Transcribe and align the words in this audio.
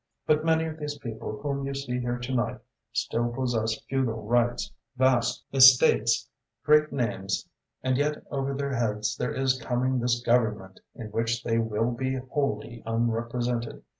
But 0.25 0.43
many 0.43 0.65
of 0.65 0.77
these 0.79 0.97
people 0.97 1.39
whom 1.43 1.67
you 1.67 1.75
see 1.75 1.99
here 1.99 2.17
to 2.17 2.33
night 2.33 2.59
still 2.91 3.29
possess 3.31 3.79
feudal 3.81 4.23
rights, 4.25 4.71
vast 4.97 5.43
estates, 5.53 6.27
great 6.63 6.91
names, 6.91 7.47
and 7.83 7.95
yet 7.97 8.23
over 8.31 8.55
their 8.55 8.73
heads 8.73 9.15
there 9.15 9.31
is 9.35 9.61
coming 9.61 9.99
this 9.99 10.19
Government, 10.23 10.79
in 10.95 11.09
which 11.11 11.43
they 11.43 11.59
will 11.59 11.91
be 11.91 12.15
wholly 12.15 12.81
unrepresented. 12.83 13.83